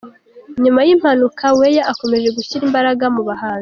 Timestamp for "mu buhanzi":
3.15-3.59